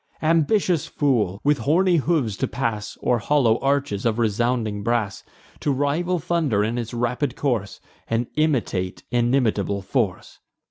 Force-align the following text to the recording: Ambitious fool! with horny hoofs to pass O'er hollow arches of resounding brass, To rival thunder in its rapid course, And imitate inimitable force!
Ambitious 0.23 0.87
fool! 0.87 1.39
with 1.43 1.59
horny 1.59 1.97
hoofs 1.97 2.35
to 2.35 2.47
pass 2.47 2.97
O'er 3.03 3.19
hollow 3.19 3.59
arches 3.59 4.03
of 4.03 4.17
resounding 4.17 4.81
brass, 4.81 5.23
To 5.59 5.71
rival 5.71 6.17
thunder 6.17 6.63
in 6.63 6.79
its 6.79 6.91
rapid 6.91 7.35
course, 7.35 7.79
And 8.07 8.25
imitate 8.33 9.03
inimitable 9.11 9.83
force! 9.83 10.39